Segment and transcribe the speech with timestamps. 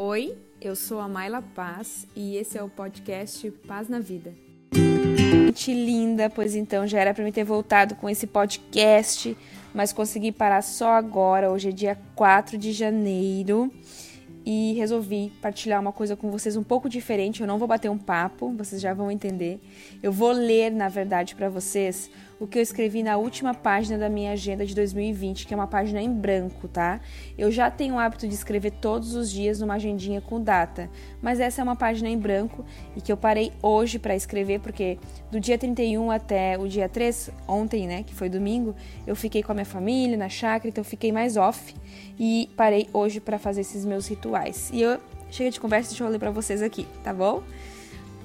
[0.00, 4.32] Oi, eu sou a Maila Paz e esse é o podcast Paz na Vida.
[4.72, 9.36] Gente linda, pois então já era para mim ter voltado com esse podcast,
[9.74, 11.50] mas consegui parar só agora.
[11.50, 13.72] Hoje é dia 4 de janeiro
[14.50, 17.42] e resolvi partilhar uma coisa com vocês um pouco diferente.
[17.42, 19.60] Eu não vou bater um papo, vocês já vão entender.
[20.02, 22.10] Eu vou ler, na verdade, para vocês
[22.40, 25.66] o que eu escrevi na última página da minha agenda de 2020, que é uma
[25.66, 27.00] página em branco, tá?
[27.36, 30.88] Eu já tenho o hábito de escrever todos os dias numa agendinha com data,
[31.20, 32.64] mas essa é uma página em branco
[32.96, 34.98] e que eu parei hoje para escrever porque
[35.30, 38.74] do dia 31 até o dia 3, ontem, né, que foi domingo,
[39.06, 41.74] eu fiquei com a minha família na chácara, então eu fiquei mais off
[42.18, 44.37] e parei hoje para fazer esses meus rituais.
[44.72, 47.42] E eu chega de conversa, deixa eu ler para vocês aqui, tá bom?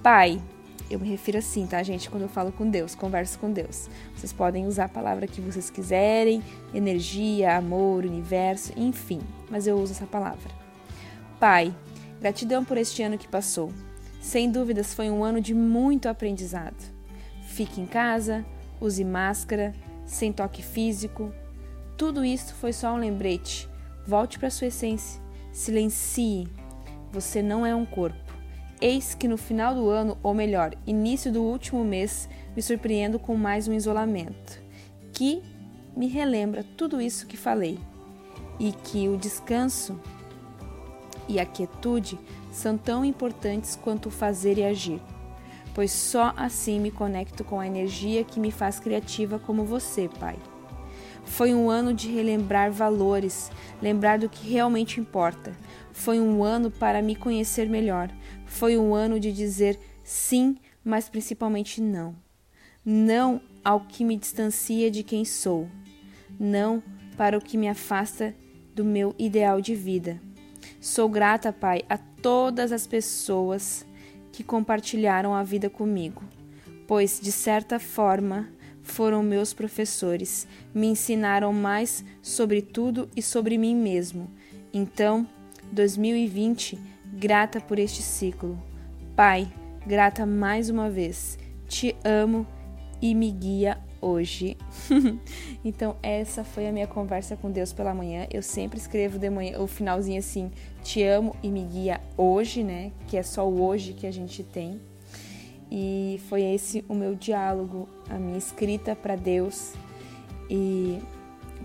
[0.02, 0.41] Pai,
[0.90, 2.09] eu me refiro assim, tá, gente?
[2.09, 3.90] Quando eu falo com Deus, converso com Deus.
[4.16, 9.94] Vocês podem usar a palavra que vocês quiserem, energia, amor, universo, enfim, mas eu uso
[9.94, 10.52] essa palavra.
[11.40, 11.73] Pai,
[12.20, 13.71] gratidão por este ano que passou.
[14.21, 16.93] Sem dúvidas foi um ano de muito aprendizado.
[17.48, 18.45] Fique em casa,
[18.79, 19.73] use máscara,
[20.05, 21.34] sem toque físico.
[21.98, 23.70] Tudo isso foi só um lembrete.
[24.05, 25.23] Volte para sua essência.
[25.54, 26.48] Silencie.
[27.12, 28.18] Você não é um corpo.
[28.82, 33.37] Eis que no final do ano, ou melhor, início do último mês, me surpreendo com
[33.37, 34.60] mais um isolamento,
[35.13, 35.43] que
[35.95, 37.79] me relembra tudo isso que falei,
[38.60, 39.99] e que o descanso
[41.29, 42.20] e a quietude
[42.51, 44.99] são tão importantes quanto o fazer e agir,
[45.76, 50.35] pois só assim me conecto com a energia que me faz criativa como você, Pai.
[51.26, 55.54] Foi um ano de relembrar valores, lembrar do que realmente importa.
[55.91, 58.10] Foi um ano para me conhecer melhor.
[58.46, 62.16] Foi um ano de dizer sim, mas principalmente não.
[62.85, 65.68] Não ao que me distancia de quem sou.
[66.40, 66.84] Não
[67.16, 68.35] para o que me afasta
[68.75, 70.19] do meu ideal de vida.
[70.81, 73.85] Sou grata, Pai, a todas as pessoas
[74.31, 76.24] que compartilharam a vida comigo,
[76.88, 78.50] pois, de certa forma,
[78.83, 84.29] foram meus professores, me ensinaram mais sobre tudo e sobre mim mesmo.
[84.73, 85.27] Então,
[85.71, 86.77] 2020,
[87.13, 88.61] grata por este ciclo.
[89.16, 89.51] Pai,
[89.88, 91.39] grata mais uma vez.
[91.67, 92.45] Te amo
[93.01, 94.57] e me guia hoje.
[95.63, 98.27] então, essa foi a minha conversa com Deus pela manhã.
[98.31, 100.51] Eu sempre escrevo de manhã o finalzinho assim:
[100.83, 102.91] Te amo e me guia hoje, né?
[103.07, 104.79] Que é só o hoje que a gente tem.
[106.13, 109.74] E foi esse o meu diálogo, a minha escrita para Deus.
[110.47, 111.01] E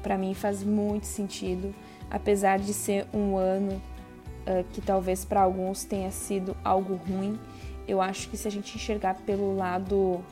[0.03, 1.75] para mim faz muito sentido,
[2.10, 7.38] apesar de ser um ano uh, que talvez para alguns tenha sido algo ruim.
[7.87, 10.25] Eu acho que se a gente enxergar pelo lado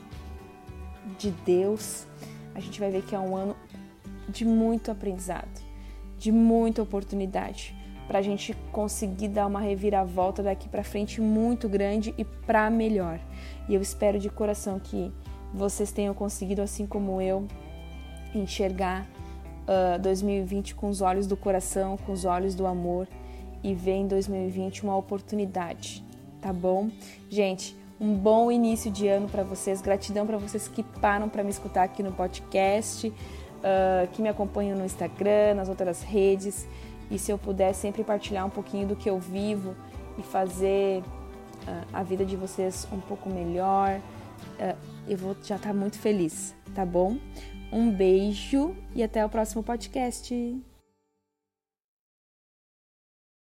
[1.19, 2.07] de Deus,
[2.55, 3.55] a gente vai ver que é um ano
[4.27, 5.61] de muito aprendizado,
[6.17, 7.75] de muita oportunidade
[8.07, 13.19] para a gente conseguir dar uma reviravolta daqui para frente muito grande e para melhor.
[13.67, 15.11] E eu espero de coração que
[15.53, 17.45] vocês tenham conseguido, assim como eu,
[18.33, 19.05] enxergar
[19.67, 23.07] uh, 2020 com os olhos do coração, com os olhos do amor
[23.63, 26.03] e ver em 2020 uma oportunidade,
[26.41, 26.89] tá bom?
[27.29, 29.81] Gente, um bom início de ano para vocês.
[29.81, 34.77] Gratidão para vocês que param para me escutar aqui no podcast, uh, que me acompanham
[34.77, 36.67] no Instagram, nas outras redes.
[37.09, 39.75] E se eu puder sempre partilhar um pouquinho do que eu vivo
[40.17, 45.69] e fazer uh, a vida de vocês um pouco melhor, uh, eu vou já estar
[45.69, 47.17] tá muito feliz, tá bom?
[47.71, 50.66] Um beijo e até o próximo podcast.